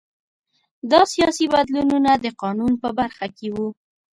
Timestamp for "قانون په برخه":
2.41-3.25